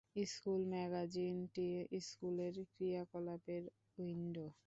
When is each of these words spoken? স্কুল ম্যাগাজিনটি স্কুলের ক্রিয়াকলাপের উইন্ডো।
স্কুল 0.25 0.61
ম্যাগাজিনটি 0.71 1.67
স্কুলের 2.07 2.55
ক্রিয়াকলাপের 2.73 3.63
উইন্ডো। 3.97 4.45